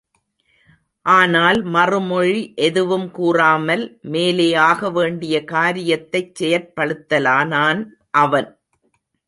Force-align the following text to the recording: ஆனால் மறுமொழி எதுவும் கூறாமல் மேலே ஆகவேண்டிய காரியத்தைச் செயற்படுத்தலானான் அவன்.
ஆனால் 1.05 1.59
மறுமொழி 1.65 2.53
எதுவும் 2.67 3.05
கூறாமல் 3.11 3.83
மேலே 4.13 4.49
ஆகவேண்டிய 4.63 5.43
காரியத்தைச் 5.43 6.33
செயற்படுத்தலானான் 6.39 7.81
அவன். 8.17 8.49